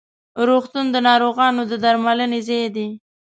[0.47, 2.85] روغتون د ناروغانو د درملنې ځای ده.